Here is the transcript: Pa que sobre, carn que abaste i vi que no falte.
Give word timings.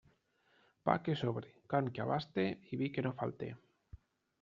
Pa 0.89 0.95
que 1.03 1.15
sobre, 1.21 1.53
carn 1.75 1.95
que 1.95 2.05
abaste 2.09 2.49
i 2.75 2.85
vi 2.85 2.93
que 2.97 3.09
no 3.09 3.17
falte. 3.23 3.57